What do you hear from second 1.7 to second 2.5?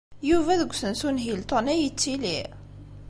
ay yettili?